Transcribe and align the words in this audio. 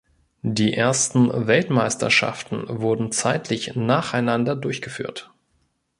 Die 0.41 0.73
ersten 0.73 1.29
Weltmeisterschaften 1.45 2.63
wurden 2.67 3.11
zeitlich 3.11 3.75
nacheinander 3.75 4.55
durchgeführt. 4.55 5.29